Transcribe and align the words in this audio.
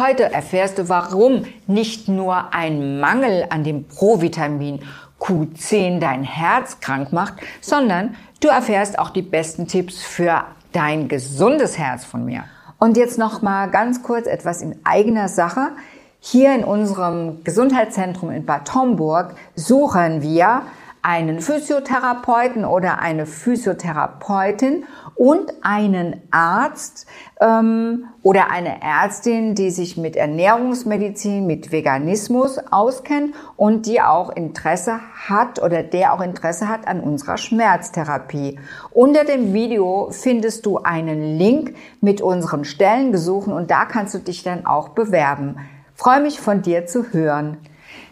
Heute 0.00 0.32
erfährst 0.32 0.78
du, 0.78 0.88
warum 0.88 1.44
nicht 1.66 2.08
nur 2.08 2.54
ein 2.54 3.00
Mangel 3.00 3.44
an 3.50 3.64
dem 3.64 3.86
Provitamin 3.86 4.80
Q10 5.20 5.98
dein 5.98 6.22
Herz 6.22 6.80
krank 6.80 7.12
macht, 7.12 7.34
sondern 7.60 8.16
du 8.40 8.48
erfährst 8.48 8.98
auch 8.98 9.10
die 9.10 9.20
besten 9.20 9.66
Tipps 9.66 10.02
für 10.02 10.44
dein 10.72 11.08
gesundes 11.08 11.76
Herz 11.76 12.06
von 12.06 12.24
mir. 12.24 12.44
Und 12.78 12.96
jetzt 12.96 13.18
noch 13.18 13.42
mal 13.42 13.66
ganz 13.66 14.02
kurz 14.02 14.26
etwas 14.26 14.62
in 14.62 14.80
eigener 14.84 15.28
Sache. 15.28 15.72
Hier 16.18 16.54
in 16.54 16.64
unserem 16.64 17.44
Gesundheitszentrum 17.44 18.30
in 18.30 18.46
Bad 18.46 18.74
Homburg 18.74 19.34
suchen 19.54 20.22
wir 20.22 20.62
einen 21.02 21.40
Physiotherapeuten 21.40 22.64
oder 22.64 23.00
eine 23.00 23.26
Physiotherapeutin 23.26 24.84
und 25.14 25.52
einen 25.62 26.22
Arzt 26.30 27.06
ähm, 27.40 28.06
oder 28.22 28.50
eine 28.50 28.82
Ärztin, 28.82 29.54
die 29.54 29.70
sich 29.70 29.96
mit 29.96 30.16
Ernährungsmedizin, 30.16 31.46
mit 31.46 31.72
Veganismus 31.72 32.58
auskennt 32.70 33.34
und 33.56 33.86
die 33.86 34.00
auch 34.00 34.30
Interesse 34.30 35.00
hat 35.28 35.62
oder 35.62 35.82
der 35.82 36.12
auch 36.12 36.20
Interesse 36.20 36.68
hat 36.68 36.86
an 36.86 37.00
unserer 37.00 37.38
Schmerztherapie. 37.38 38.58
Unter 38.90 39.24
dem 39.24 39.54
Video 39.54 40.08
findest 40.10 40.66
du 40.66 40.78
einen 40.78 41.38
Link 41.38 41.74
mit 42.00 42.20
unseren 42.20 42.64
Stellengesuchen 42.64 43.52
und 43.52 43.70
da 43.70 43.86
kannst 43.86 44.14
du 44.14 44.18
dich 44.18 44.42
dann 44.42 44.66
auch 44.66 44.90
bewerben. 44.90 45.56
Freue 45.94 46.20
mich 46.20 46.40
von 46.40 46.62
dir 46.62 46.86
zu 46.86 47.12
hören. 47.12 47.58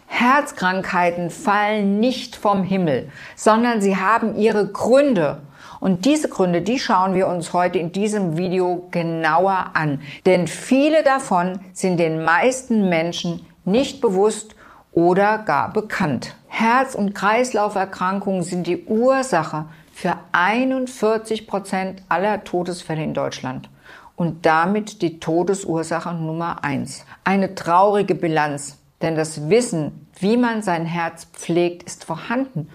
Herzkrankheiten 0.09 1.29
fallen 1.29 1.99
nicht 1.99 2.35
vom 2.35 2.63
Himmel, 2.63 3.09
sondern 3.35 3.79
sie 3.79 3.95
haben 3.95 4.35
ihre 4.35 4.67
Gründe. 4.67 5.41
Und 5.79 6.03
diese 6.03 6.27
Gründe, 6.27 6.61
die 6.61 6.79
schauen 6.79 7.13
wir 7.13 7.27
uns 7.27 7.53
heute 7.53 7.79
in 7.79 7.93
diesem 7.93 8.35
Video 8.35 8.87
genauer 8.91 9.71
an. 9.75 10.01
Denn 10.25 10.47
viele 10.47 11.03
davon 11.03 11.59
sind 11.71 11.99
den 11.99 12.25
meisten 12.25 12.89
Menschen 12.89 13.45
nicht 13.63 14.01
bewusst 14.01 14.55
oder 14.91 15.37
gar 15.37 15.71
bekannt. 15.71 16.35
Herz- 16.47 16.95
und 16.95 17.13
Kreislauferkrankungen 17.13 18.43
sind 18.43 18.67
die 18.67 18.83
Ursache 18.85 19.65
für 19.93 20.15
41 20.31 21.47
Prozent 21.47 22.01
aller 22.09 22.43
Todesfälle 22.43 23.03
in 23.03 23.13
Deutschland 23.13 23.69
und 24.15 24.45
damit 24.45 25.01
die 25.01 25.19
Todesursache 25.21 26.13
Nummer 26.13 26.63
eins. 26.63 27.05
Eine 27.23 27.55
traurige 27.55 28.15
Bilanz, 28.15 28.78
denn 29.01 29.15
das 29.15 29.49
Wissen, 29.49 30.07
wie 30.19 30.37
man 30.37 30.61
sein 30.61 30.85
Herz 30.85 31.25
pflegt, 31.25 31.83
ist 31.83 32.03
vorhanden. 32.03 32.69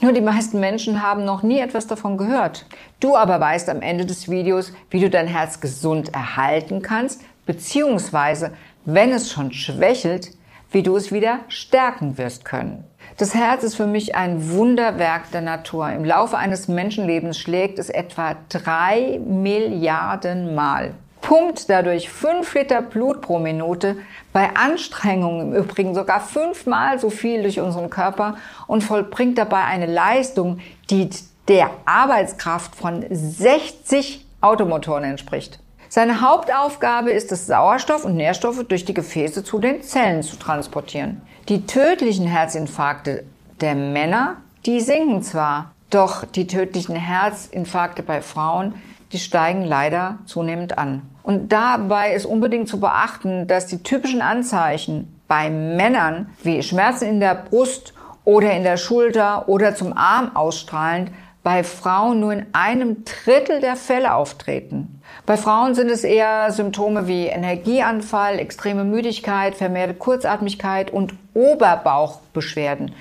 Nur 0.00 0.12
die 0.12 0.20
meisten 0.20 0.60
Menschen 0.60 1.02
haben 1.02 1.24
noch 1.24 1.42
nie 1.42 1.60
etwas 1.60 1.86
davon 1.86 2.16
gehört. 2.16 2.66
Du 3.00 3.16
aber 3.16 3.40
weißt 3.40 3.68
am 3.70 3.80
Ende 3.80 4.04
des 4.04 4.28
Videos, 4.28 4.72
wie 4.90 5.00
du 5.00 5.08
dein 5.08 5.28
Herz 5.28 5.60
gesund 5.60 6.12
erhalten 6.12 6.82
kannst, 6.82 7.22
beziehungsweise, 7.46 8.52
wenn 8.84 9.12
es 9.12 9.30
schon 9.30 9.52
schwächelt, 9.52 10.32
wie 10.72 10.82
du 10.82 10.96
es 10.96 11.12
wieder 11.12 11.40
stärken 11.48 12.18
wirst 12.18 12.44
können. 12.44 12.84
Das 13.16 13.34
Herz 13.34 13.62
ist 13.62 13.76
für 13.76 13.86
mich 13.86 14.16
ein 14.16 14.50
Wunderwerk 14.50 15.30
der 15.30 15.40
Natur. 15.40 15.88
Im 15.90 16.04
Laufe 16.04 16.36
eines 16.36 16.66
Menschenlebens 16.66 17.38
schlägt 17.38 17.78
es 17.78 17.88
etwa 17.88 18.34
drei 18.48 19.20
Milliarden 19.24 20.56
Mal 20.56 20.94
pumpt 21.24 21.70
dadurch 21.70 22.10
fünf 22.10 22.54
Liter 22.54 22.82
Blut 22.82 23.22
pro 23.22 23.38
Minute, 23.38 23.96
bei 24.32 24.50
Anstrengung 24.54 25.40
im 25.40 25.54
Übrigen 25.54 25.94
sogar 25.94 26.20
fünfmal 26.20 26.98
so 26.98 27.08
viel 27.08 27.42
durch 27.42 27.60
unseren 27.60 27.88
Körper 27.88 28.36
und 28.66 28.84
vollbringt 28.84 29.38
dabei 29.38 29.64
eine 29.64 29.86
Leistung, 29.86 30.60
die 30.90 31.08
der 31.48 31.70
Arbeitskraft 31.86 32.76
von 32.76 33.04
60 33.10 34.24
Automotoren 34.42 35.04
entspricht. 35.04 35.60
Seine 35.88 36.20
Hauptaufgabe 36.20 37.10
ist 37.10 37.32
es, 37.32 37.46
Sauerstoff 37.46 38.04
und 38.04 38.16
Nährstoffe 38.16 38.64
durch 38.68 38.84
die 38.84 38.94
Gefäße 38.94 39.44
zu 39.44 39.58
den 39.58 39.82
Zellen 39.82 40.22
zu 40.22 40.36
transportieren. 40.36 41.22
Die 41.48 41.66
tödlichen 41.66 42.26
Herzinfarkte 42.26 43.24
der 43.60 43.74
Männer, 43.74 44.38
die 44.66 44.80
sinken 44.80 45.22
zwar, 45.22 45.72
doch 45.90 46.24
die 46.24 46.46
tödlichen 46.46 46.96
Herzinfarkte 46.96 48.02
bei 48.02 48.20
Frauen, 48.20 48.74
die 49.14 49.18
steigen 49.18 49.62
leider 49.64 50.18
zunehmend 50.26 50.76
an. 50.76 51.02
Und 51.22 51.52
dabei 51.52 52.12
ist 52.12 52.26
unbedingt 52.26 52.68
zu 52.68 52.80
beachten, 52.80 53.46
dass 53.46 53.66
die 53.66 53.82
typischen 53.82 54.20
Anzeichen 54.20 55.20
bei 55.28 55.48
Männern 55.48 56.28
wie 56.42 56.62
Schmerzen 56.62 57.08
in 57.08 57.20
der 57.20 57.34
Brust 57.34 57.94
oder 58.24 58.52
in 58.52 58.64
der 58.64 58.76
Schulter 58.76 59.48
oder 59.48 59.74
zum 59.74 59.96
Arm 59.96 60.34
ausstrahlend 60.34 61.10
bei 61.44 61.62
Frauen 61.62 62.20
nur 62.20 62.32
in 62.32 62.46
einem 62.52 63.04
Drittel 63.04 63.60
der 63.60 63.76
Fälle 63.76 64.14
auftreten. 64.14 65.00
Bei 65.26 65.36
Frauen 65.36 65.74
sind 65.74 65.90
es 65.90 66.02
eher 66.02 66.50
Symptome 66.50 67.06
wie 67.06 67.26
Energieanfall, 67.26 68.38
extreme 68.38 68.84
Müdigkeit, 68.84 69.54
vermehrte 69.54 69.94
Kurzatmigkeit 69.94 70.90
und 70.90 71.14
Oberbauchbeschwerden, 71.34 72.94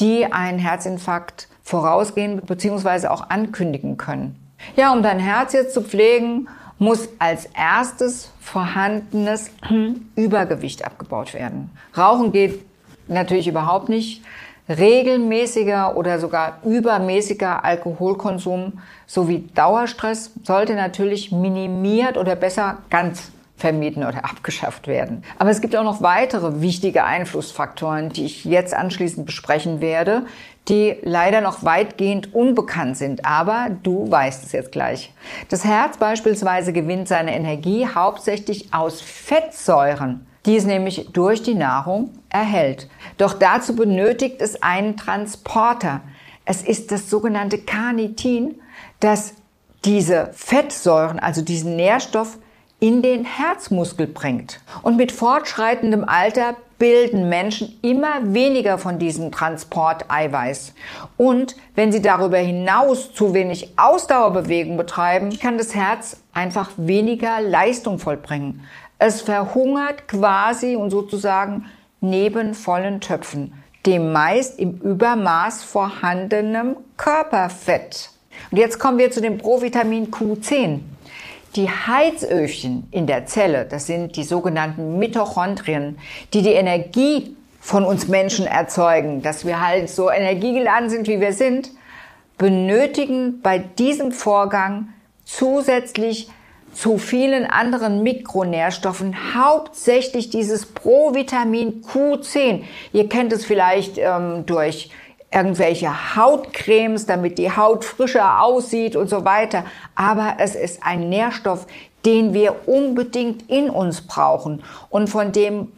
die 0.00 0.24
einen 0.24 0.58
Herzinfarkt 0.58 1.48
vorausgehen 1.62 2.40
bzw. 2.40 3.08
auch 3.08 3.30
ankündigen 3.30 3.98
können. 3.98 4.41
Ja, 4.76 4.92
um 4.92 5.02
dein 5.02 5.18
Herz 5.18 5.52
jetzt 5.52 5.74
zu 5.74 5.82
pflegen, 5.82 6.48
muss 6.78 7.08
als 7.18 7.46
erstes 7.54 8.32
vorhandenes 8.40 9.50
Übergewicht 10.16 10.84
abgebaut 10.84 11.34
werden. 11.34 11.70
Rauchen 11.96 12.32
geht 12.32 12.64
natürlich 13.08 13.48
überhaupt 13.48 13.88
nicht. 13.88 14.22
Regelmäßiger 14.68 15.96
oder 15.96 16.18
sogar 16.18 16.58
übermäßiger 16.64 17.64
Alkoholkonsum 17.64 18.80
sowie 19.06 19.48
Dauerstress 19.54 20.32
sollte 20.44 20.74
natürlich 20.74 21.32
minimiert 21.32 22.16
oder 22.16 22.36
besser 22.36 22.78
ganz 22.88 23.32
vermieden 23.62 24.02
oder 24.02 24.24
abgeschafft 24.24 24.88
werden. 24.88 25.22
Aber 25.38 25.50
es 25.50 25.60
gibt 25.60 25.76
auch 25.76 25.84
noch 25.84 26.02
weitere 26.02 26.60
wichtige 26.60 27.04
Einflussfaktoren, 27.04 28.08
die 28.08 28.26
ich 28.26 28.44
jetzt 28.44 28.74
anschließend 28.74 29.24
besprechen 29.24 29.80
werde, 29.80 30.26
die 30.68 30.96
leider 31.02 31.40
noch 31.40 31.62
weitgehend 31.62 32.34
unbekannt 32.34 32.96
sind. 32.96 33.24
Aber 33.24 33.68
du 33.84 34.10
weißt 34.10 34.44
es 34.44 34.50
jetzt 34.50 34.72
gleich. 34.72 35.14
Das 35.48 35.64
Herz 35.64 35.96
beispielsweise 35.96 36.72
gewinnt 36.72 37.06
seine 37.06 37.36
Energie 37.36 37.86
hauptsächlich 37.86 38.74
aus 38.74 39.00
Fettsäuren, 39.00 40.26
die 40.44 40.56
es 40.56 40.64
nämlich 40.64 41.10
durch 41.12 41.44
die 41.44 41.54
Nahrung 41.54 42.10
erhält. 42.30 42.88
Doch 43.16 43.32
dazu 43.32 43.76
benötigt 43.76 44.40
es 44.40 44.60
einen 44.60 44.96
Transporter. 44.96 46.00
Es 46.44 46.62
ist 46.62 46.90
das 46.90 47.08
sogenannte 47.08 47.58
Carnitin, 47.58 48.60
das 48.98 49.34
diese 49.84 50.30
Fettsäuren, 50.32 51.20
also 51.20 51.42
diesen 51.42 51.76
Nährstoff, 51.76 52.38
in 52.82 53.00
den 53.00 53.24
Herzmuskel 53.24 54.08
bringt. 54.08 54.58
Und 54.82 54.96
mit 54.96 55.12
fortschreitendem 55.12 56.02
Alter 56.02 56.56
bilden 56.80 57.28
Menschen 57.28 57.78
immer 57.80 58.34
weniger 58.34 58.76
von 58.76 58.98
diesem 58.98 59.30
Transporteiweiß. 59.30 60.74
Und 61.16 61.54
wenn 61.76 61.92
sie 61.92 62.02
darüber 62.02 62.38
hinaus 62.38 63.14
zu 63.14 63.34
wenig 63.34 63.78
Ausdauerbewegung 63.78 64.76
betreiben, 64.76 65.38
kann 65.38 65.58
das 65.58 65.76
Herz 65.76 66.16
einfach 66.32 66.72
weniger 66.76 67.40
Leistung 67.40 68.00
vollbringen. 68.00 68.64
Es 68.98 69.22
verhungert 69.22 70.08
quasi 70.08 70.74
und 70.74 70.90
sozusagen 70.90 71.66
neben 72.00 72.52
vollen 72.52 73.00
Töpfen, 73.00 73.52
dem 73.86 74.10
meist 74.10 74.58
im 74.58 74.78
Übermaß 74.78 75.62
vorhandenen 75.62 76.74
Körperfett. 76.96 78.10
Und 78.50 78.58
jetzt 78.58 78.80
kommen 78.80 78.98
wir 78.98 79.12
zu 79.12 79.20
dem 79.20 79.38
Provitamin 79.38 80.10
Q10. 80.10 80.80
Die 81.56 81.68
Heizöfchen 81.68 82.88
in 82.90 83.06
der 83.06 83.26
Zelle, 83.26 83.66
das 83.66 83.86
sind 83.86 84.16
die 84.16 84.24
sogenannten 84.24 84.98
Mitochondrien, 84.98 85.98
die 86.32 86.40
die 86.40 86.52
Energie 86.52 87.36
von 87.60 87.84
uns 87.84 88.08
Menschen 88.08 88.46
erzeugen, 88.46 89.22
dass 89.22 89.44
wir 89.44 89.60
halt 89.60 89.90
so 89.90 90.10
energiegeladen 90.10 90.88
sind, 90.88 91.06
wie 91.08 91.20
wir 91.20 91.32
sind, 91.32 91.70
benötigen 92.38 93.40
bei 93.42 93.58
diesem 93.58 94.12
Vorgang 94.12 94.88
zusätzlich 95.24 96.28
zu 96.72 96.96
vielen 96.98 97.44
anderen 97.44 98.02
Mikronährstoffen 98.02 99.34
hauptsächlich 99.34 100.30
dieses 100.30 100.66
Provitamin 100.66 101.82
Q10. 101.82 102.62
Ihr 102.92 103.08
kennt 103.08 103.32
es 103.32 103.44
vielleicht 103.44 103.98
ähm, 103.98 104.46
durch 104.46 104.90
irgendwelche 105.32 106.16
Hautcremes, 106.16 107.06
damit 107.06 107.38
die 107.38 107.50
Haut 107.50 107.84
frischer 107.84 108.42
aussieht 108.42 108.96
und 108.96 109.08
so 109.08 109.24
weiter. 109.24 109.64
Aber 109.94 110.34
es 110.38 110.54
ist 110.54 110.82
ein 110.82 111.08
Nährstoff, 111.08 111.66
den 112.04 112.34
wir 112.34 112.68
unbedingt 112.68 113.48
in 113.48 113.70
uns 113.70 114.02
brauchen 114.02 114.62
und 114.90 115.08
von 115.08 115.32
dem 115.32 115.72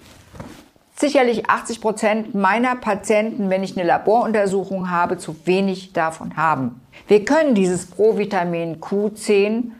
sicherlich 0.96 1.48
80 1.48 1.80
Prozent 1.80 2.34
meiner 2.34 2.76
Patienten, 2.76 3.50
wenn 3.50 3.62
ich 3.62 3.76
eine 3.76 3.86
Laboruntersuchung 3.86 4.90
habe, 4.90 5.18
zu 5.18 5.36
wenig 5.44 5.92
davon 5.92 6.36
haben. 6.36 6.80
Wir 7.08 7.24
können 7.24 7.54
dieses 7.54 7.86
Provitamin 7.86 8.80
Q10 8.80 9.72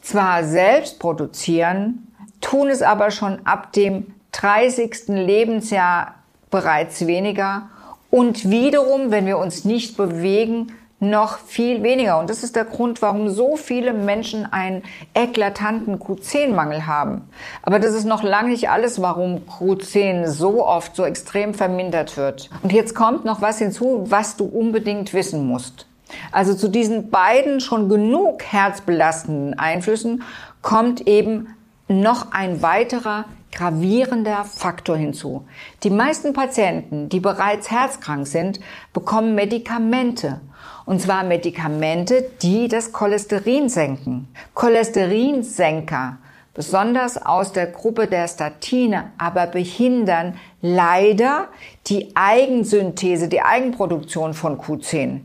zwar 0.00 0.44
selbst 0.44 0.98
produzieren, 0.98 2.12
tun 2.40 2.68
es 2.68 2.82
aber 2.82 3.10
schon 3.10 3.46
ab 3.46 3.72
dem 3.72 4.14
30. 4.32 5.08
Lebensjahr 5.08 6.16
bereits 6.50 7.06
weniger 7.06 7.68
und 8.14 8.48
wiederum, 8.48 9.10
wenn 9.10 9.26
wir 9.26 9.38
uns 9.38 9.64
nicht 9.64 9.96
bewegen, 9.96 10.68
noch 11.00 11.38
viel 11.38 11.82
weniger. 11.82 12.20
Und 12.20 12.30
das 12.30 12.44
ist 12.44 12.54
der 12.54 12.64
Grund, 12.64 13.02
warum 13.02 13.28
so 13.28 13.56
viele 13.56 13.92
Menschen 13.92 14.46
einen 14.46 14.84
eklatanten 15.14 15.98
Q10-Mangel 15.98 16.86
haben. 16.86 17.28
Aber 17.62 17.80
das 17.80 17.92
ist 17.92 18.04
noch 18.04 18.22
lange 18.22 18.50
nicht 18.50 18.70
alles, 18.70 19.02
warum 19.02 19.42
Q10 19.48 20.28
so 20.28 20.64
oft 20.64 20.94
so 20.94 21.04
extrem 21.04 21.54
vermindert 21.54 22.16
wird. 22.16 22.50
Und 22.62 22.72
jetzt 22.72 22.94
kommt 22.94 23.24
noch 23.24 23.42
was 23.42 23.58
hinzu, 23.58 24.04
was 24.08 24.36
du 24.36 24.44
unbedingt 24.44 25.12
wissen 25.12 25.44
musst. 25.48 25.86
Also 26.30 26.54
zu 26.54 26.68
diesen 26.68 27.10
beiden 27.10 27.58
schon 27.58 27.88
genug 27.88 28.44
herzbelastenden 28.44 29.58
Einflüssen 29.58 30.22
kommt 30.62 31.08
eben 31.08 31.48
noch 31.88 32.30
ein 32.30 32.62
weiterer 32.62 33.24
gravierender 33.54 34.44
Faktor 34.44 34.96
hinzu. 34.96 35.46
Die 35.82 35.90
meisten 35.90 36.32
Patienten, 36.32 37.08
die 37.08 37.20
bereits 37.20 37.70
herzkrank 37.70 38.26
sind, 38.26 38.60
bekommen 38.92 39.34
Medikamente. 39.34 40.40
Und 40.86 41.00
zwar 41.00 41.24
Medikamente, 41.24 42.30
die 42.42 42.68
das 42.68 42.92
Cholesterin 42.92 43.68
senken. 43.68 44.28
Cholesterinsenker, 44.54 46.18
besonders 46.52 47.16
aus 47.24 47.52
der 47.52 47.68
Gruppe 47.68 48.06
der 48.06 48.28
Statine, 48.28 49.12
aber 49.18 49.46
behindern 49.46 50.36
leider 50.60 51.48
die 51.86 52.14
Eigensynthese, 52.14 53.28
die 53.28 53.42
Eigenproduktion 53.42 54.34
von 54.34 54.58
Q10. 54.58 55.20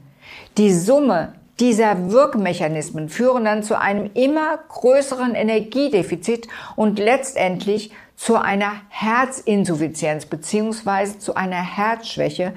Die 0.58 0.74
Summe 0.74 1.34
dieser 1.60 2.12
Wirkmechanismen 2.12 3.10
führen 3.10 3.46
dann 3.46 3.64
zu 3.64 3.80
einem 3.80 4.10
immer 4.14 4.60
größeren 4.70 5.36
Energiedefizit 5.36 6.48
und 6.76 7.00
letztendlich 7.00 7.92
zu 8.16 8.36
einer 8.36 8.74
Herzinsuffizienz 8.90 10.26
beziehungsweise 10.26 11.20
zu 11.20 11.36
einer 11.36 11.62
Herzschwäche, 11.62 12.54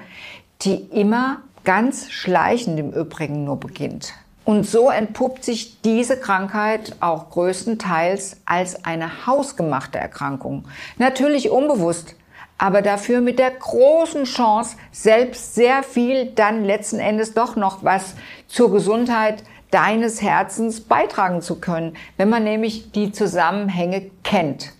die 0.63 0.75
immer 0.75 1.43
ganz 1.65 2.11
schleichend 2.11 2.79
im 2.79 2.93
Übrigen 2.93 3.45
nur 3.45 3.59
beginnt. 3.59 4.13
Und 4.45 4.67
so 4.67 4.91
entpuppt 4.91 5.45
sich 5.45 5.81
diese 5.83 6.17
Krankheit 6.17 6.97
auch 6.99 7.31
größtenteils 7.31 8.39
als 8.45 8.85
eine 8.85 9.27
hausgemachte 9.27 9.99
Erkrankung. 9.99 10.65
Natürlich 10.99 11.51
unbewusst, 11.51 12.17
aber 12.63 12.81
dafür 12.81 13.21
mit 13.21 13.41
der 13.41 13.51
großen 13.51 14.23
Chance, 14.23 14.77
selbst 14.93 15.57
sehr 15.57 15.83
viel 15.83 16.27
dann 16.27 16.65
letzten 16.65 17.01
Endes 17.01 17.35
doch 17.35 17.57
noch 17.57 17.83
was 17.83 18.15
zur 18.47 18.71
Gesundheit 18.71 19.43
deines 19.73 20.23
Herzens 20.23 20.81
beitragen 20.81 21.43
zu 21.43 21.59
können, 21.59 21.97
wenn 22.19 22.29
man 22.29 22.45
nämlich 22.45 22.93
die 22.93 23.11
Zusammenhänge 23.11 24.13
kennt. 24.23 24.75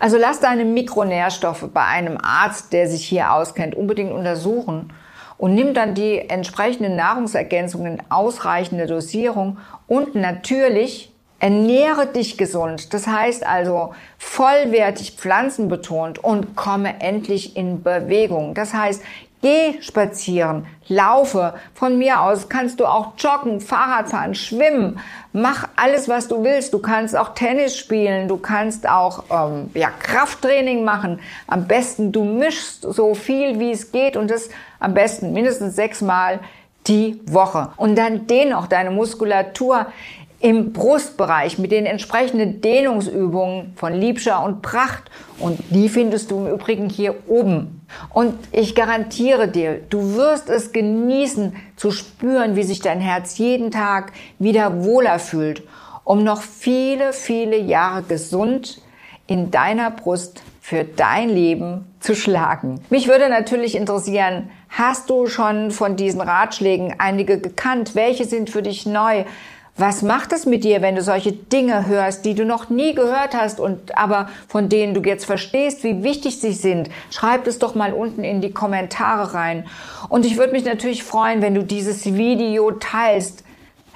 Also 0.00 0.16
lass 0.18 0.40
deine 0.40 0.64
Mikronährstoffe 0.64 1.68
bei 1.72 1.84
einem 1.84 2.18
Arzt, 2.20 2.72
der 2.72 2.88
sich 2.88 3.06
hier 3.06 3.32
auskennt, 3.32 3.76
unbedingt 3.76 4.10
untersuchen 4.10 4.92
und 5.38 5.54
nimm 5.54 5.72
dann 5.72 5.94
die 5.94 6.18
entsprechenden 6.18 6.96
Nahrungsergänzungen 6.96 7.98
in 7.98 8.02
ausreichender 8.10 8.88
Dosierung 8.88 9.58
und 9.86 10.16
natürlich 10.16 11.12
ernähre 11.40 12.06
dich 12.06 12.38
gesund. 12.38 12.94
Das 12.94 13.06
heißt 13.06 13.44
also 13.44 13.94
vollwertig 14.18 15.12
pflanzenbetont 15.16 16.22
und 16.22 16.54
komme 16.54 17.00
endlich 17.00 17.56
in 17.56 17.82
Bewegung. 17.82 18.54
Das 18.54 18.72
heißt, 18.72 19.02
Geh 19.42 19.80
spazieren, 19.80 20.66
laufe. 20.88 21.54
Von 21.72 21.96
mir 21.96 22.20
aus 22.20 22.50
kannst 22.50 22.78
du 22.78 22.84
auch 22.84 23.12
joggen, 23.16 23.62
Fahrrad 23.62 24.10
fahren, 24.10 24.34
schwimmen. 24.34 25.00
Mach 25.32 25.66
alles, 25.76 26.10
was 26.10 26.28
du 26.28 26.44
willst. 26.44 26.74
Du 26.74 26.78
kannst 26.78 27.16
auch 27.16 27.30
Tennis 27.30 27.74
spielen. 27.74 28.28
Du 28.28 28.36
kannst 28.36 28.86
auch 28.86 29.24
ähm, 29.30 29.70
ja, 29.72 29.88
Krafttraining 29.98 30.84
machen. 30.84 31.20
Am 31.46 31.66
besten 31.66 32.12
du 32.12 32.22
mischst 32.22 32.82
so 32.82 33.14
viel, 33.14 33.58
wie 33.58 33.70
es 33.70 33.92
geht 33.92 34.18
und 34.18 34.30
das 34.30 34.50
am 34.78 34.92
besten 34.92 35.32
mindestens 35.32 35.74
sechsmal 35.74 36.40
die 36.86 37.18
Woche. 37.24 37.70
Und 37.78 37.96
dann 37.96 38.26
dehn 38.26 38.52
auch 38.52 38.66
deine 38.66 38.90
Muskulatur 38.90 39.86
im 40.40 40.72
Brustbereich 40.72 41.58
mit 41.58 41.70
den 41.70 41.84
entsprechenden 41.84 42.62
Dehnungsübungen 42.62 43.74
von 43.76 43.92
Liebscher 43.92 44.42
und 44.42 44.62
Pracht. 44.62 45.10
Und 45.38 45.60
die 45.68 45.90
findest 45.90 46.30
du 46.30 46.46
im 46.46 46.54
Übrigen 46.54 46.88
hier 46.88 47.14
oben. 47.28 47.86
Und 48.12 48.34
ich 48.50 48.74
garantiere 48.74 49.48
dir, 49.48 49.80
du 49.90 50.16
wirst 50.16 50.48
es 50.48 50.72
genießen 50.72 51.54
zu 51.76 51.90
spüren, 51.90 52.56
wie 52.56 52.62
sich 52.62 52.80
dein 52.80 53.00
Herz 53.00 53.36
jeden 53.36 53.70
Tag 53.70 54.12
wieder 54.38 54.82
wohler 54.82 55.18
fühlt, 55.18 55.62
um 56.04 56.24
noch 56.24 56.40
viele, 56.40 57.12
viele 57.12 57.58
Jahre 57.58 58.02
gesund 58.02 58.80
in 59.26 59.50
deiner 59.50 59.90
Brust 59.90 60.42
für 60.60 60.84
dein 60.84 61.28
Leben 61.28 61.84
zu 62.00 62.14
schlagen. 62.14 62.80
Mich 62.90 63.08
würde 63.08 63.28
natürlich 63.28 63.74
interessieren, 63.74 64.50
hast 64.70 65.10
du 65.10 65.26
schon 65.26 65.70
von 65.70 65.96
diesen 65.96 66.20
Ratschlägen 66.20 66.94
einige 66.98 67.40
gekannt? 67.40 67.94
Welche 67.94 68.24
sind 68.24 68.50
für 68.50 68.62
dich 68.62 68.86
neu? 68.86 69.24
Was 69.76 70.02
macht 70.02 70.32
es 70.32 70.46
mit 70.46 70.64
dir, 70.64 70.82
wenn 70.82 70.96
du 70.96 71.02
solche 71.02 71.32
Dinge 71.32 71.86
hörst, 71.86 72.24
die 72.24 72.34
du 72.34 72.44
noch 72.44 72.68
nie 72.68 72.94
gehört 72.94 73.34
hast 73.34 73.60
und 73.60 73.96
aber 73.96 74.28
von 74.48 74.68
denen 74.68 74.94
du 74.94 75.00
jetzt 75.00 75.24
verstehst, 75.24 75.84
wie 75.84 76.02
wichtig 76.02 76.40
sie 76.40 76.52
sind? 76.52 76.90
Schreib 77.10 77.46
es 77.46 77.58
doch 77.58 77.74
mal 77.74 77.92
unten 77.92 78.22
in 78.22 78.40
die 78.40 78.52
Kommentare 78.52 79.32
rein. 79.32 79.66
Und 80.08 80.26
ich 80.26 80.36
würde 80.36 80.52
mich 80.52 80.64
natürlich 80.64 81.02
freuen, 81.02 81.40
wenn 81.40 81.54
du 81.54 81.62
dieses 81.62 82.04
Video 82.04 82.72
teilst. 82.72 83.44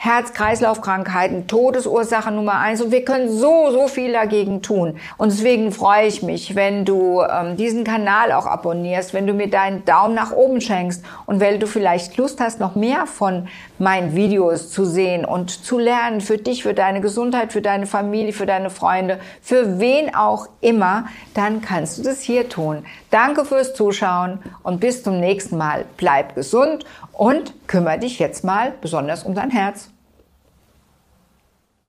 Herz-Kreislauf-Krankheiten, 0.05 1.47
Todesursache 1.47 2.31
Nummer 2.31 2.59
eins 2.59 2.83
und 2.83 2.91
wir 2.91 3.07
können 3.07 3.31
so, 3.31 3.71
so 3.71 3.89
viel 3.89 4.13
dagegen 4.13 4.61
tun. 4.61 4.99
Und 5.17 5.33
deswegen 5.33 5.73
freue 5.73 6.07
ich 6.07 6.23
mich, 6.23 6.55
wenn 6.55 6.85
du 6.85 7.23
ähm, 7.23 7.57
diesen 7.57 7.85
Kanal 7.85 8.33
auch 8.33 8.45
abonnierst, 8.45 9.15
wenn 9.15 9.27
du 9.27 9.33
mir 9.33 9.49
deinen 9.49 9.85
Daumen 9.87 10.15
nach 10.15 10.33
oben 10.33 10.61
schenkst 10.61 11.03
und 11.25 11.41
wenn 11.41 11.59
du 11.59 11.67
vielleicht 11.67 12.19
Lust 12.19 12.39
hast, 12.41 12.61
noch 12.61 12.75
mehr 12.75 13.07
von 13.07 13.49
meinen 13.79 14.15
Videos 14.15 14.71
zu 14.71 14.85
sehen 14.85 15.25
und 15.25 15.51
zu 15.51 15.79
lernen 15.79 16.21
für 16.21 16.39
dich, 16.39 16.63
für 16.63 16.75
deine 16.75 17.01
Gesundheit, 17.01 17.53
für 17.53 17.63
deine 17.63 17.87
Familie, 17.87 18.33
für 18.33 18.47
deine 18.47 18.71
Freunde, 18.71 19.19
für 19.43 19.79
wen 19.79 20.15
auch 20.15 20.49
immer, 20.61 21.07
dann 21.35 21.61
kannst 21.61 21.99
du 21.99 22.03
das 22.03 22.21
hier 22.21 22.49
tun. 22.49 22.85
Danke 23.11 23.45
fürs 23.45 23.75
Zuschauen 23.75 24.39
und 24.63 24.81
bis 24.81 25.03
zum 25.03 25.21
nächsten 25.21 25.57
Mal. 25.57 25.85
Bleib 25.97 26.35
gesund 26.35 26.85
und 27.13 27.55
kümmere 27.67 27.99
dich 27.99 28.19
jetzt 28.19 28.45
mal 28.45 28.75
besonders 28.81 29.25
um 29.25 29.35
dein 29.35 29.51
Herz. 29.51 29.94